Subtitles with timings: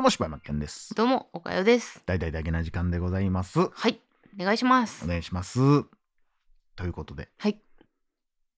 [0.00, 0.94] どうも柴山健です。
[0.94, 2.02] どうも、おかよです。
[2.06, 3.60] 大々だけな時間でございます。
[3.60, 4.00] おはい、
[4.40, 5.06] お願いします。
[5.06, 5.58] 願いします。
[6.74, 7.60] ということで、はい。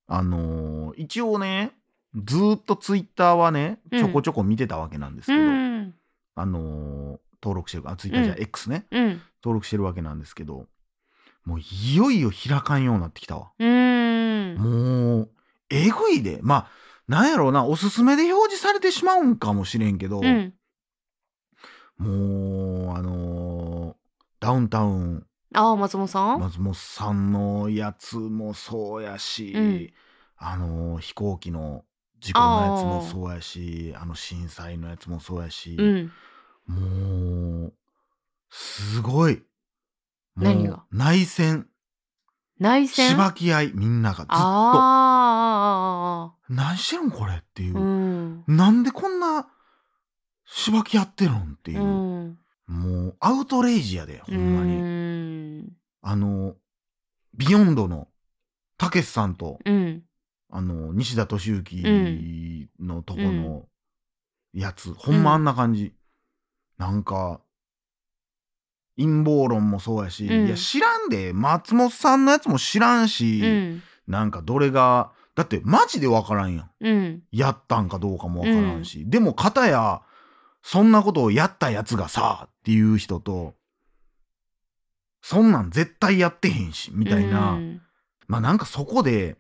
[0.06, 1.72] あのー一応ね、
[2.14, 5.94] ずーっとツイッターはね、うんちょこちょこ見てたわけなんですけうど、ん。
[6.36, 9.08] あのー登録してる、あ、ツイッターじゃ、うん X ね、うん。
[9.42, 10.68] 登録してるわけなんですけど、
[11.44, 13.50] もういよいよ開かんようになってきたわ。
[13.58, 14.54] うん。
[14.60, 15.30] もう、
[15.70, 16.38] えぐいで。
[16.40, 16.68] まあ、
[17.08, 20.54] なんやろうな、おすすめで表示されてしまうんかもしれんけど、うん。
[22.02, 23.94] もう、あのー
[24.40, 29.92] ダウンタウン、ああ、松本さん、松本さんのやつもそうやし、うん
[30.36, 31.84] あのー飛行機の
[32.20, 36.12] 事故のやつもそうやし、あの震災のやつもそうやし、うん。
[36.66, 37.72] もう、
[38.50, 39.42] すごい。
[40.34, 41.68] もう何が内戦、
[42.58, 43.10] 内戦？
[43.10, 47.80] しばき合い、みんながずっと、あ何してるんこれっていうあ。
[47.80, 47.84] う。
[47.84, 48.44] ん。
[48.46, 49.48] なんでこんな
[50.54, 52.38] しばき合ってるんっていうう、ん。
[52.66, 54.82] もうアウトレイジやでほんまに、う
[55.64, 55.72] ん。
[56.02, 56.54] あの
[57.34, 58.08] ビヨンドの
[58.76, 60.02] たけしさんと、うん。
[60.50, 63.64] あの西田敏行のとこの
[64.52, 65.94] やつ、ほんまあんな感じ、
[66.76, 67.40] なんか
[68.98, 73.82] 陰謀論もそうやし、うんいや知らんで松本さんのやつも知らんし、うん。
[74.06, 77.22] なんかどれがだってマジでわからんやんうん。
[77.32, 80.02] やったんかどうかもわからんし、でも片や
[80.62, 83.54] そんなことをやったやつがさっていう人と
[85.20, 87.82] そんなん絶対やってへんしみたいな、うん。
[88.28, 89.36] まあなんかそこで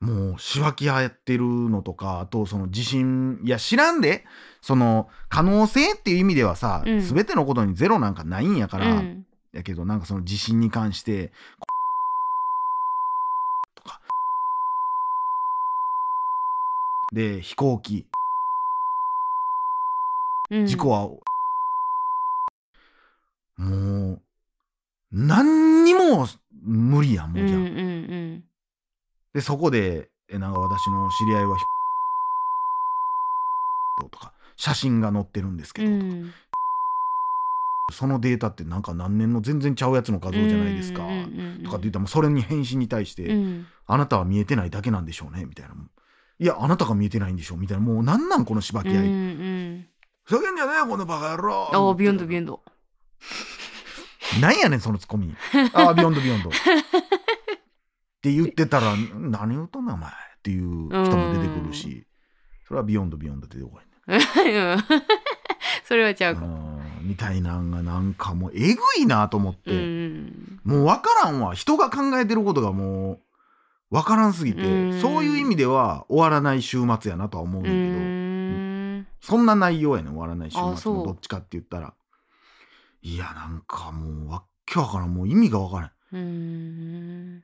[0.00, 4.24] もうしわき合ってるのとかあとその自信いや知らんで
[4.60, 7.00] その可能性っていう意味ではさ、うん。
[7.00, 9.26] 全てのことにゼロなんかないんやから、うん。
[9.52, 11.32] やけどなんかその自信に関して
[13.74, 14.00] とか。
[17.12, 17.96] で飛行機。
[17.98, 18.23] うん
[20.50, 21.08] 事故は、
[23.56, 24.22] もう
[25.10, 26.26] 何にも
[26.62, 28.44] 無理やんもうじゃん、うんうん
[29.32, 31.56] でそこでえなんか私の知り合いは
[34.00, 36.32] とか写真が載ってるんですけうど、ん。
[37.92, 43.66] そのデータってなんか何年の全然ちゃうやつの画像じゃないですか、うんうんうんうんとかって言ったらもうそれに返信に対して、うん。
[43.86, 45.74] あなたは見えてないだけなんでしょうねみたいな。
[46.38, 47.82] いや、あなたが見えてないんでしょみたいな。
[47.82, 48.94] もうなんなんこのしばき合い。
[48.96, 49.86] うんうん。
[50.24, 52.60] ふざけんじゃねえよこのバカ野郎ああ、 beyond beyond。
[54.40, 55.34] なんやねんそのツッコミ。
[55.74, 56.48] ああ、 beyond beyond。
[56.48, 56.52] っ
[58.22, 60.12] て言ってたら、何言うとんねんお前っ
[60.42, 62.06] ていう人も出てくるし、
[62.66, 64.84] それは beyond beyond ってどこやねうん
[65.86, 66.42] それはちゃうか。
[67.02, 69.70] みたいなんがなんかもうえぐいなと思って。
[69.72, 70.60] うん。
[70.64, 73.20] もう分からんわ人が考えてることがもう
[73.90, 77.78] 分からんすぎて、うんそういう意味では終わらない週末やなとは思うんけど、ん。
[79.24, 81.94] そんな内容やねん終わらない週あそう末のどっちかって言ったら
[83.00, 87.42] いやなんかもうわっけわからんもう意味が分からんうん。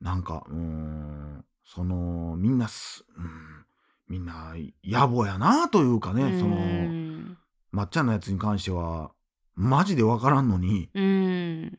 [0.00, 3.64] なんかうーんそのみんなす、うん、
[4.08, 4.54] みんな
[4.84, 7.38] 野暮やなというかね、そのうん。
[7.72, 9.10] まっちゃんのやつに関しては
[9.56, 11.78] マジで分からんのにうん。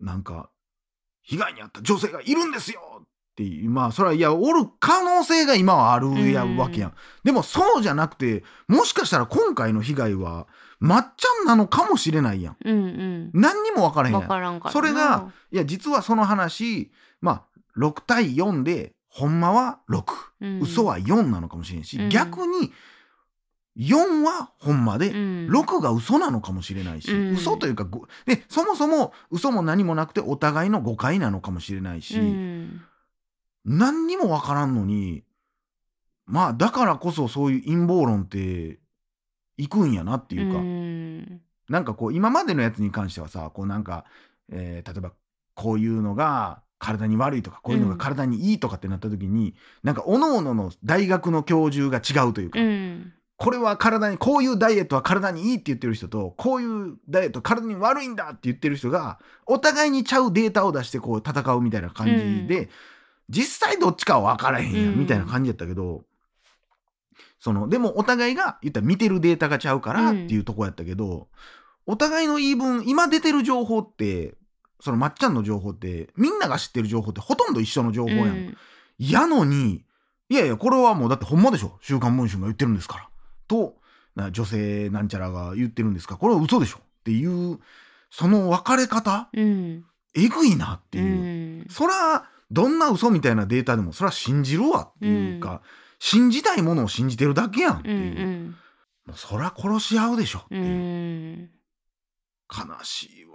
[0.00, 0.50] なんか、
[1.22, 6.94] 被害に遭った女性がいるんですよっていう、まあ、それは、いや、おる可能性が今はあるやうんわけやん。
[7.24, 10.46] でも、そうじゃなくて、もしかしたら今回の被害は、
[10.80, 12.56] まっちゃんなのかもしれないやん。
[12.62, 13.30] うん。
[13.32, 14.28] 何にも分からへんやわん。
[14.28, 14.72] からんからな。
[14.72, 16.90] それが、いや、実はその話、
[17.22, 17.42] まあ、
[17.78, 20.04] 6対4で、ほんまは6。
[20.42, 22.70] うん、嘘は4なのかもしれんし、うん逆に、
[23.78, 32.82] 4はほんまで、うん、6が嘘なのかもしれないし、うん嘘というかごでそもそも嘘も何もなくてお互いの誤解なのかもしれないし、うん。
[33.64, 35.24] 何にもわからんのに
[36.26, 38.78] まあだからこそそういう陰謀論って
[39.56, 41.40] いくんやなっていうか、ん。
[41.68, 44.04] なんかこう今までのやつに関してはさこうなんか、
[44.50, 45.12] えー例えば
[45.54, 53.12] こういうのが体に悪いとかこういうのが体にいいとかってなった時に、なんか各々の大学の教授が違うというか、うん。
[53.36, 62.70] これは体にこういうダイエットは体にいいって言ってる人とこういうダイエット体に悪いんだって言ってる人がお互いにちゃうデータを出してこう戦うみたいな感じで、
[63.28, 64.98] 実際どっちかは分からへんやんうん。
[65.00, 66.04] みたいな感じやったけど、
[67.38, 71.28] そのでもお互いが言ったら見てるデータがちゃうからっていうとこやったけど、
[71.86, 74.34] お互いの言い分今出てる情報って
[74.80, 78.28] そのまっちゃんの情報ってみんなが知ってる情報ってほとんど一緒の情報やん。
[78.28, 78.56] うん。
[78.98, 79.84] やのに
[80.28, 83.08] いやいやこれはもうだってほんまでしょ「週刊文春」が言ってるんですから。
[83.48, 83.76] と
[84.14, 86.14] な女性なんちゃらが言ってるんですか。
[86.14, 86.78] らこれは嘘でしょ。
[86.78, 87.58] っていう
[88.10, 89.84] その分かれ方うん。
[90.14, 91.02] えぐいなってう。
[91.02, 91.66] いう、ん。
[91.68, 95.62] そらどんな嘘みたいなデータでもそら信じるわっていうか、
[95.98, 97.92] 信じたいものを信じてるだけやんってう。
[97.92, 97.96] ん。
[97.96, 98.56] ういう、ん。
[99.06, 101.50] もうそら殺し合うでしょってういう、ん
[102.54, 103.32] 悲しいわ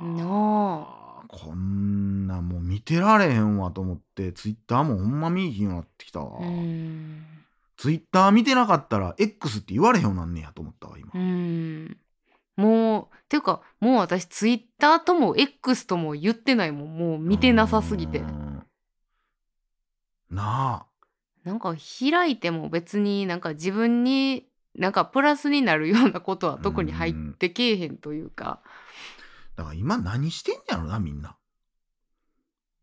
[0.00, 7.24] なこんなもう見てられへんわと思ってツイッターもほんま見えひんようになってきたわ、うん。
[7.76, 11.96] ツイッター見てなかったら X って言われへんようになんねやと思ったわ今、うん。
[12.56, 16.96] もうていうかもう私ツイッターとも X とも言ってないもん。
[16.96, 18.18] もう見てなさすぎて。
[18.18, 18.43] うん
[20.34, 20.86] なあ。
[21.44, 28.60] なんか開いても別になんか自分になんかプラスになるようなことは特に入ってけえへんというか。
[29.56, 31.36] だから今何してんやろなみんな。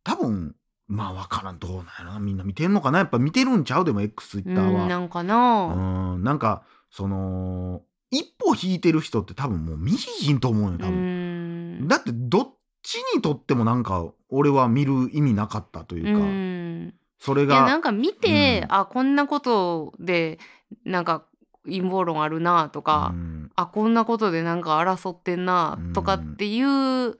[0.03, 0.56] 多分
[0.88, 3.00] まあわからんどうなんやろなみんな見てんのかな。
[3.00, 3.86] やっぱ見てるんちゃう？
[3.86, 7.81] でも X ツイうッターはんなんかうな、んなんかその
[8.12, 11.88] 一歩引いてる人って多分もう見ひひんと思うよ多う分、ん。
[11.88, 12.53] だってどっ
[12.83, 18.76] ちにとってもなんか俺は見る意味なかったというか、うんそれいやながんか見て、うん。
[18.76, 20.40] あこんなことで
[20.84, 21.24] なんか
[21.66, 23.52] 陰謀論あるなとか、うん。
[23.56, 27.18] あこんなことでなんか争ってんなとかっていう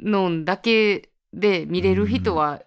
[0.00, 2.62] のだけで見れる人は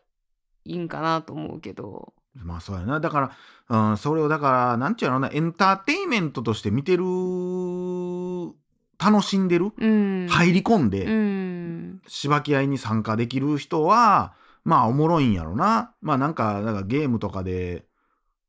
[0.65, 2.13] いいんかなと思うけど。
[2.35, 2.99] まあそうやな。
[2.99, 3.31] だか
[3.69, 7.05] ら、うん、それをだからなんちゅうのなエンターテインメントとして見てる
[8.99, 12.01] 楽しんでる、うん、入り込んで、うん。
[12.05, 14.33] しばき合いに参加できる人は
[14.65, 15.93] まあおもろいんやろな。
[16.01, 17.85] まあなんかだからゲームとかで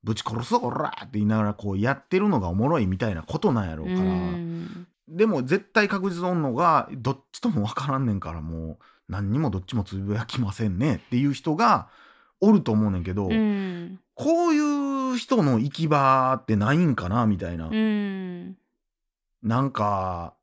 [0.03, 4.89] ぶち殺すぞこらって言いながらこうやってるのがおもろいみたいなことなんやろうから、うん。
[5.07, 11.89] でも絶対確実おんのがどっちとも分からんねんからもう何にもどっちもつぶやきませんねっていう人が
[12.41, 14.01] おると思うねんけど、うん。
[14.15, 18.57] こういう人の行き場ってないんかなみたいな、うん。
[19.43, 20.35] なんか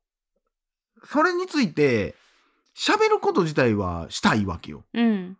[1.04, 2.14] それについて
[2.76, 4.84] 喋ること自体はしたいわけよ。
[4.94, 5.36] うん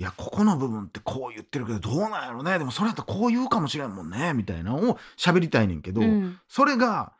[0.00, 2.56] いやここの部分ってこう言ってるけどどうなんやろね？
[2.58, 4.32] でもそれやったらこう言うかもしれんもんね。
[4.32, 6.38] みたいなのを喋りたいねんけど、うん。
[6.46, 7.12] それが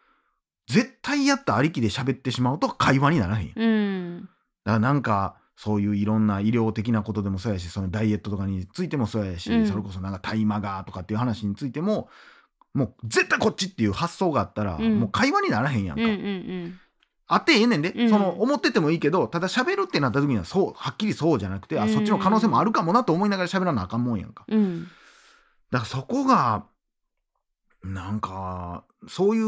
[0.68, 3.52] 絶対やったありきで喋ってしまうと会話にならへん。
[3.56, 4.20] うん。
[4.20, 4.30] だか
[4.64, 9.66] らなんかそういういろんな医療的なことでもそうやしそのダイエットとかについてもそうやし、うん。
[9.66, 12.08] それこそなんか大麻がとかっていう話についても
[12.74, 15.00] もう絶対こっちっていう発想があったら、うん。
[15.00, 16.02] もう会話にならへんやんか。
[16.04, 16.80] うんうん
[17.28, 18.10] あってええねんで、うん。
[18.10, 21.92] その思っててもいいけどただ喋るってなった時にはそうはっきりそうじゃなくて、あうん。
[21.92, 24.44] そっちの可能性もあるかもなと思いながら喋らなあかんもんやんか。
[24.48, 24.88] うん。
[25.70, 26.64] だからそこが
[27.84, 29.40] なんかそうい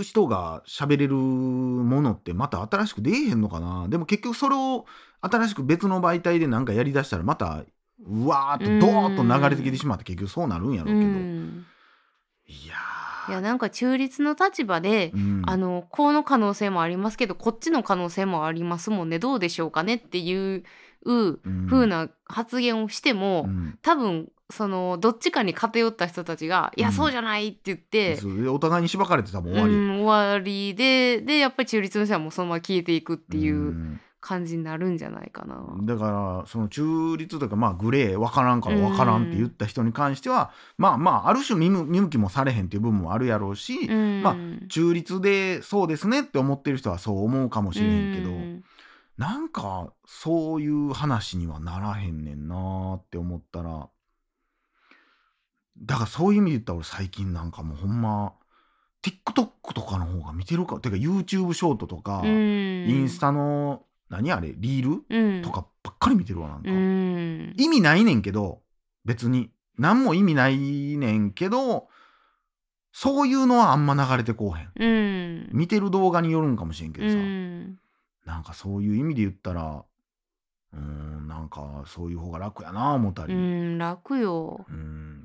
[0.00, 3.86] う人が喋れるものってまた新しく出えへんのかな。
[3.88, 4.86] でも結局それを
[5.20, 7.64] 新しく別の媒体でなんかやりだしたらまた
[8.04, 11.66] うわーってドーッと流れてきてしまって結局そうなるんやろううけど、ん。
[12.46, 12.74] いや
[13.28, 15.42] いやなんか中立の立場でー、うん。
[15.46, 19.18] あのこの可能性もありますけどこっちの可能性もありますもんね。
[19.18, 20.64] どうでしょうかねっていう
[21.04, 21.40] うん。
[21.68, 23.78] 風な発言をしても、うん。
[23.82, 26.94] 多分そのどっちかに偏った人たちが「いやうん。
[26.94, 28.18] そうじゃない」って言って、
[28.48, 33.56] お互いにしばかれて多分うん終わり、終わりででやっぱり中立の人はもうそのまま消えていくっていう。
[33.56, 35.64] うん感じになるんじゃないかな。
[35.82, 36.10] だか
[36.42, 44.22] らその中立というかまあグレー分からんから分からんって言った人に関しては、まあまあある種見向きもされへんっていう部分もあるやろうし、うん。
[44.22, 44.36] まあ
[44.68, 48.64] 中立でそうですねって思ってる人はそう思うかもしれへんけど、うん。
[49.16, 53.88] なんかそういう話にはならへんねんなーって思ったら
[55.82, 58.34] だからそういう意味で言ったら俺最近なんかもうほんま
[59.02, 62.28] TikTok とかの方が見てるかてか YouTube ショートとか、うん。
[62.88, 64.54] インスタの何あれ？
[64.56, 65.04] リール？
[65.08, 65.42] うん。
[65.42, 67.54] とかばっかり見てるわなんか、うん。
[67.56, 68.60] 意味ないねんけど
[69.04, 69.50] 別に。
[69.78, 71.88] 何も意味ないねんけど
[72.92, 74.72] そういうのはあんま流れてこうへん。
[74.76, 74.86] う
[75.46, 75.48] ん。
[75.52, 77.78] 見てる動画によるんかもしれんけどさ、うん。
[78.26, 79.84] なんかそういう意味で言ったら
[80.72, 84.66] うーんなんかそういう方が楽やな思ったり、ううんん楽よ。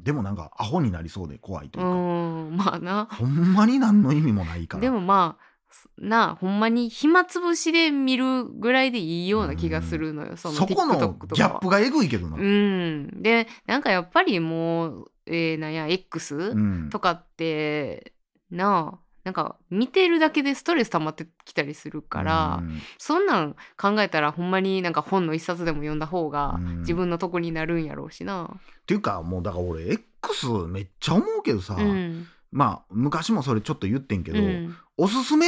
[0.04, 2.56] でもなんかアホになりそうで怖いといううか、ん。
[2.56, 3.08] まあな。
[3.12, 4.82] ほんまに何の意味もないから。
[4.82, 5.55] でもまあ
[5.98, 11.50] なあほんまに暇つぶしで見るぐらいでいいような気がするのよ、そのそこの TikTok とかは。
[11.50, 16.90] ギャップがえぐいけどな、うん、でなんかやっぱりもう、えーなんや X うん。
[16.90, 18.14] とかって、
[18.52, 22.80] なあなんか見てるだけでストレス溜まってきたりするから、うん。
[23.00, 26.80] そんなん考えたらほんまになんか本の一冊でも読んだ方がうん。
[26.82, 28.52] 自分のとこになるんやろうしな。
[28.54, 32.28] っていうかもうだから俺 X めっちゃ思うけどさ、うん。
[32.52, 35.48] まあ昔もそれちょっと言ってんけど、うん、おすすめ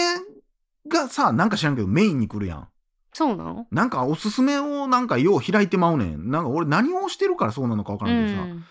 [0.88, 2.68] がさなんか知らんけどメインに来るやん。
[3.14, 6.30] そうなのなんかおすすめをなんかよう開いてまうねん。
[6.30, 8.64] なんか俺何をしてるからそうなのか分からんけどさ、うん。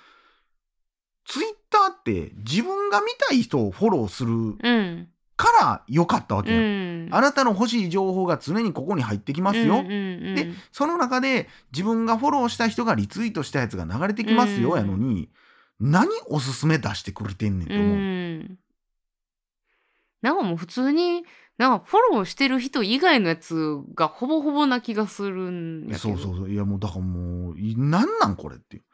[1.25, 5.09] ツイッターって自分が見たい人をフォローするうん。
[5.39, 6.61] から良かったわけうよ、
[7.11, 7.15] ん。
[7.15, 9.93] あなたの欲しい情報が常にここに入ってきますよ、うんうん
[10.29, 15.29] うんでその中で自分がフォローした人がリツイートしたやつが流れてきますよ、うんやのに
[15.79, 17.81] 何おすすめ出してくれてんねんってう。
[17.81, 18.59] 思う、ん
[20.27, 21.25] なんかもう普通に
[21.57, 25.99] なんかフォローしてる人以外のやつがほぼほぼな気がするんやけど。
[25.99, 26.51] そうそうそう。
[26.51, 28.77] いやもうだからもういなんなんこれって。
[28.77, 28.87] いうん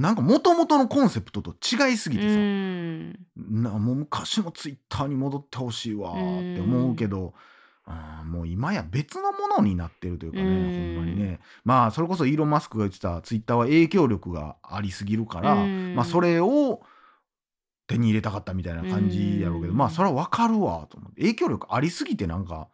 [0.00, 3.12] なんかもともとのコンセプトと違いすぎてさ、うん。
[3.36, 7.34] なもう昔のツイッターに戻ってほしいわーって思うけど、
[7.84, 10.94] あーもう今や別のものになってるというかね、うん。
[10.96, 11.40] ほんまにね。
[11.62, 15.94] まあそれこそイーロン・マスクが言ってたツイッターは影響力がありすぎるから、うん。
[15.94, 16.80] まあそれを
[17.90, 19.76] 手に入れたかったみたいな感じやろうけど、うん。
[19.76, 21.22] まあそれはわかるわと思って。
[21.22, 22.68] 影響力ありすぎてなんか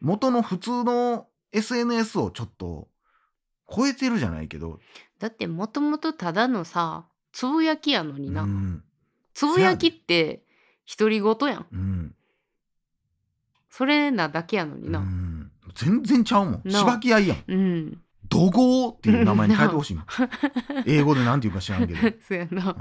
[0.00, 2.88] 元の普通の SNS をちょっと
[3.74, 4.78] 超えてるじゃないけど、
[5.18, 8.84] だってもともとただのさつぶやきやのにな、うん。
[9.32, 10.42] つぶやきって
[10.98, 11.66] 独り言やん。
[11.72, 12.14] うん。
[13.70, 14.98] それなだけやのにな。
[14.98, 15.50] うん。
[15.74, 16.62] 全然ちゃうもん。
[16.64, 16.78] な。
[16.78, 17.44] しばき合いやん。
[17.48, 17.98] うん。
[18.28, 20.04] 怒号っていう名前に変えてほしいもん。
[20.84, 22.00] 英語でなんて言うか知らんけど。
[22.20, 22.76] そうやな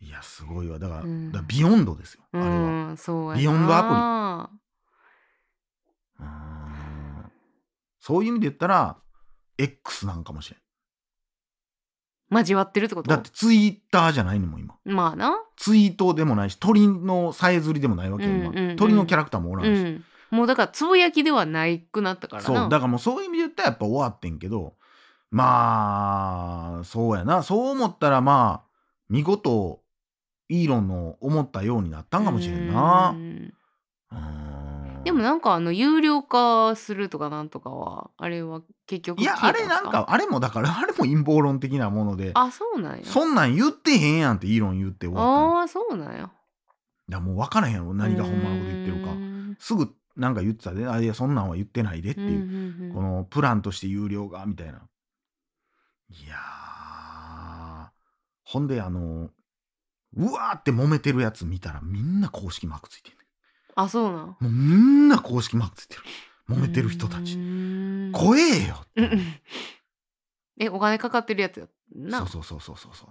[0.00, 0.78] いやすごいわ。
[0.78, 1.32] だから,、うん。
[1.32, 2.92] だから beyond ですよあうれは。
[2.92, 4.50] んそうビヨンドア
[6.20, 6.24] うー。
[6.24, 7.32] ん
[8.00, 8.98] そういう意味で言ったら
[9.58, 10.56] X なんかもしれ
[12.30, 13.08] 交わってるってこと？
[13.08, 14.74] んだってツイッターじゃないのも今。
[14.84, 15.32] まあな。
[15.56, 18.76] ツイートでもないし鳥のさえずりでもないわけよ今、うんうんうん。
[18.76, 20.04] 鳥のキャラクターもおらんし、うん。
[20.30, 22.46] もうだからつぶやきではないくなったからな。
[22.46, 24.74] そうだからもうそういう意味で言ったらやっぱ終わってんけど
[25.30, 27.42] まあそうやな。
[27.42, 28.68] そう思ったらまあ
[29.08, 29.80] 見事
[30.48, 33.14] イーロンの思ったようになったんかもしれんな。
[33.14, 33.54] うん。
[34.12, 35.02] うん。
[35.04, 43.04] でもなんかあの有料化するとかなんとかはあれは結局いやあれなんかあれもだからあれも陰謀論的なものであそうなんや。
[43.04, 45.58] そんなん言ってへんやんってイーロン言って終わったの。
[45.58, 46.30] ああそうなんや。
[47.08, 49.12] いやもう分からへんやろ何がほんまのこと言ってるか。
[49.12, 49.56] うん。
[49.60, 54.80] すぐなんか言ってたであいやそんなんは言ってないでっていう、このプランとして有料がみたいな。
[56.08, 57.88] いやー。
[58.44, 59.30] ほんであの
[60.14, 63.16] うわーって揉めてるやつ見たらみんな公式マークついてる
[63.74, 64.26] あそうなん？
[64.26, 66.02] もうみんな公式マークついてる。
[66.48, 67.36] 揉めてる人たうち
[68.12, 68.84] 怖えよ
[70.58, 72.20] えお金かかってるやつやな。
[72.20, 73.08] そうそうそうそうそうそう。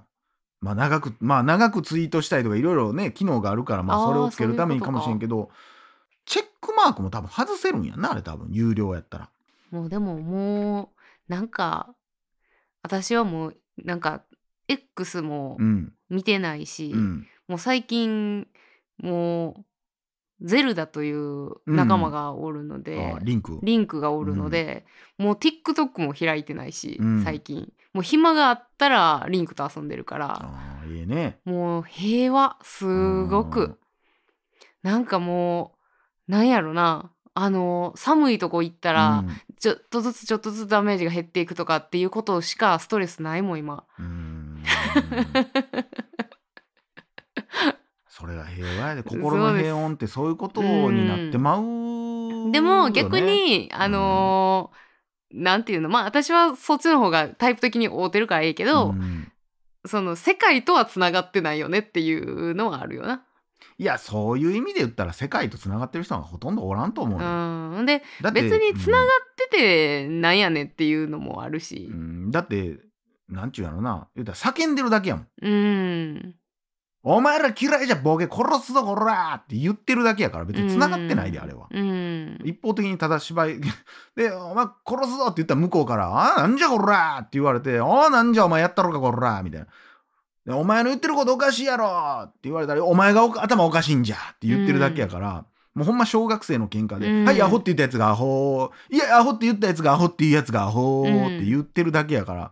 [0.61, 5.49] まあ長くまあ長くツイートしたりとかいろいろね機能があるからまあそれをつけるためにかもしれんけど
[6.25, 8.47] チェックマークも多分外せるんやんなあれ多分。
[8.51, 9.29] 有料やったら。
[9.69, 10.93] もうでもも
[11.27, 11.93] うなんか
[12.81, 14.23] 私はもうなんか
[14.67, 15.93] X もうん。
[16.09, 17.27] 見てないし、うん。
[17.47, 18.47] もう最近
[19.01, 19.65] もう
[20.41, 23.59] ゼルダという仲間がおるので、あリンク。
[23.63, 24.85] リンクがおるので、
[25.17, 27.23] もう TikTok も開いてないし、うん。
[27.23, 27.71] 最近。
[27.93, 31.39] もう暇があったらリンクと遊んでるからいいね。
[31.45, 33.49] もう平和すごうん。
[33.49, 33.79] く
[34.83, 35.75] なんかも
[36.27, 37.11] うなんやろな。
[37.37, 39.29] あの寒いとこ行ったら、うん。
[39.59, 43.85] ちょっとずつちょっとずつダメージが減っていくとかっていうことしかストレスないもん今。
[43.97, 44.24] うーん
[48.07, 49.03] それが平和やで。
[49.07, 54.85] 心の平穏ってそういうことになってまうよね、でも逆にあのー
[55.31, 55.89] なんていうの？
[55.89, 59.31] まあ私はそっちの方がタイプ的に合うてるからいいけど、うん。
[59.85, 63.23] その世界とはつながってないよねっていうのはあるよな。
[63.77, 68.01] いやそういう意味で言ったら世界とつながってる人がほとんどおらんと思うね、うん、で
[68.33, 71.89] 別につながっててなんやねんっていうのもあるし。
[71.91, 71.95] う。
[71.95, 72.31] ん。
[72.31, 72.79] だって
[73.29, 76.35] なんちゅうやろな言うたら叫んでるだけやもんうん。
[77.07, 81.67] お前ら嫌いじゃボケ殺すぞこらーって言ってるだけやから別に繋がってないであれは。
[81.69, 82.39] うん。
[82.43, 83.61] 一方的にただ芝居
[84.15, 89.67] で「お前殺すぞ」って言ったら向こうから「ああなんじゃこら!」って言われて「ああなんじゃお前やったろかこら!」みたいな。
[90.47, 102.51] でお前の言ってることおかしいやろって言われたら「お前がお頭おかしいんじゃ」って言ってるだけやから、もうほんま小学生の喧嘩で「うんはいアホって言ったやつがアホいやアホって言ったやつがアホっていうやつがアホ」って言ってるだけやから、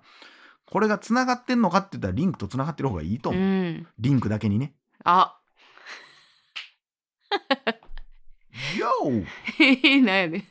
[0.73, 3.87] これが繋がってんのかって言ったらリンクと繋がってる方がいいとう思う、ん。
[3.99, 4.73] リンクだけにね。
[5.03, 5.37] あ、
[8.79, 8.87] よ
[10.01, 10.43] なんやねん。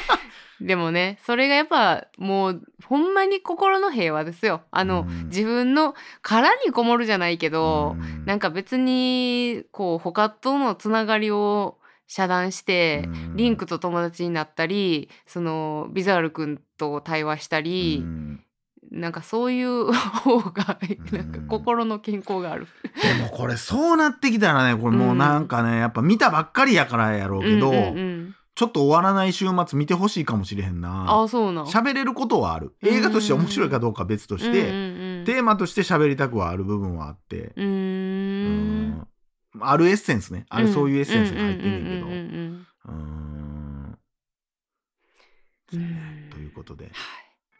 [0.66, 4.62] でもね、それがやっぱもうほんまに心の平和ですよ。
[4.70, 11.76] あの、うん自分の殻にこもるじゃないけど、うんなんか別にこう他とのつながりを
[12.06, 18.44] 遮断して、うんリンクと友達になったりそのビザール君と対話したりう、ん
[18.90, 21.18] なんかそういう方がうん。
[21.18, 22.66] なんか心の健康がある。
[23.02, 28.34] でもこれそうなってきたらねこれもうなんかね、やっぱ見たばっかりやからやろうけど、うんうんうん。
[28.56, 31.06] ちょっと終わらない週末見てほしいかもしれへんな。
[31.08, 31.64] あそうなん。
[31.66, 32.74] 喋れることはある。
[32.82, 35.24] 映画として面白いかどうかは別として、うんうんうん。
[35.24, 37.66] テーマとして喋りたくはある部分はあって、うーん。
[39.54, 39.60] うん。
[39.60, 40.46] あるエッセンスね。
[40.50, 42.06] あるそういうエッセンスが入ってんねんけど。
[42.06, 42.36] うんうんうんうん
[42.86, 43.16] うん
[45.72, 45.80] うん。
[45.80, 45.84] う
[46.26, 46.30] ん。
[46.30, 46.86] ということで。
[46.86, 46.94] はい。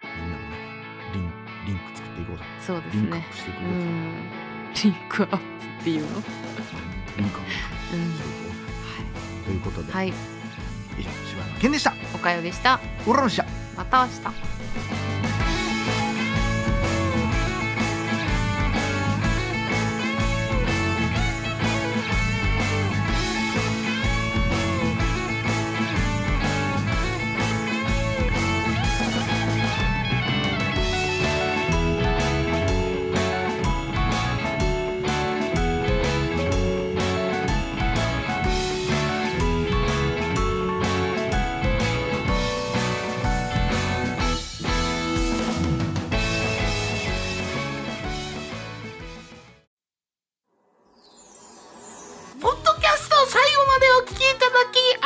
[0.03, 0.50] みんなもね
[1.67, 2.45] リンク作っていこうぜ。
[2.61, 4.15] そうですリンクアッねプしていこうぜ、うん。
[4.85, 5.39] リンクアップっ
[5.85, 6.09] ていうの？
[7.19, 7.45] リンクアッ
[7.95, 7.97] う。
[7.97, 8.13] ん。
[9.43, 10.09] プということで、はい。
[10.09, 11.95] 以上柴山健でした。
[12.15, 12.81] おかよでした。
[13.07, 14.21] うらのしゃまた明日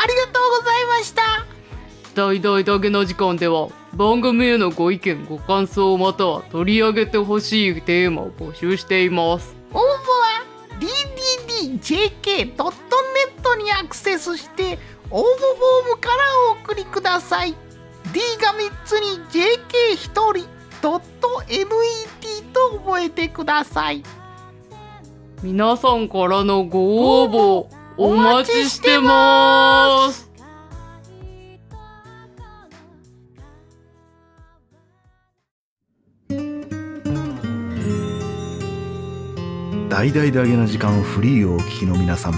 [0.05, 1.23] ありがとうございました。
[2.15, 9.57] 大々だけの時間では番組へのご意見ご感想または取り上げてほしいテーマを募集しています。
[9.73, 10.45] 応募は
[10.79, 12.53] dddjk.net
[13.57, 14.79] にアクセスして
[15.11, 16.17] 応募フォームから
[16.51, 17.55] お送りください。
[18.13, 20.47] D が3つに JK1 人
[20.83, 21.01] .net
[22.53, 24.03] と覚えてください。
[25.43, 27.29] 皆さんからのご応
[27.71, 29.94] 募お待ちしてます
[39.95, 42.35] 大々だげな時間フリーをお聞きの皆さん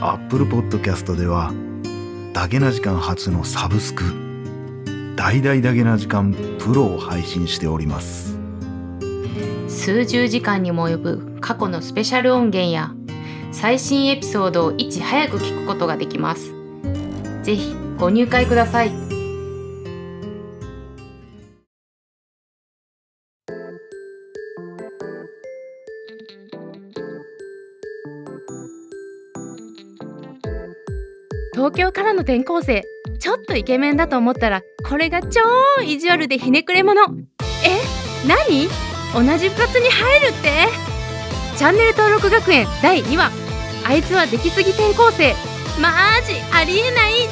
[0.00, 1.52] Apple Podcast では
[2.32, 4.04] ダゲな時間初のサブスク
[5.16, 8.38] 大々だげな時間プロを配信しております
[9.66, 12.94] 数十時間にも及ぶ過去のスペシャル音源や
[13.50, 16.52] 最新エピソードをいち早く聞くことができます。
[17.42, 19.15] ぜひご入会ください。
[31.66, 32.84] 東京からの転校生
[33.18, 35.40] ちょっとイケメンだと思ったらこれが超
[35.82, 37.02] 意地悪でひねくれ者。
[37.64, 37.80] え
[38.28, 38.68] 何？
[39.12, 40.68] 同じ部活に入るって？
[41.58, 43.32] チャンネル登録学園第2話。
[43.84, 45.34] あいつは出来すぎ転校生。
[45.82, 45.90] マ
[46.24, 47.25] ジありえない。